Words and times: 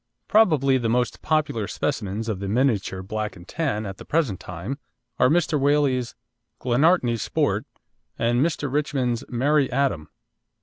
Probably 0.27 0.79
the 0.79 0.89
most 0.89 1.21
popular 1.21 1.67
specimens 1.67 2.27
of 2.27 2.39
the 2.39 2.47
miniature 2.47 3.03
Black 3.03 3.35
and 3.35 3.47
Tan 3.47 3.85
at 3.85 3.97
the 3.97 4.03
present 4.03 4.39
time 4.39 4.79
are 5.19 5.29
Mr. 5.29 5.59
Whaley's 5.59 6.15
Glenartney 6.59 7.19
Sport 7.19 7.67
and 8.17 8.41
Mr. 8.43 8.73
Richmond's 8.73 9.23
Merry 9.29 9.71
Atom. 9.71 10.09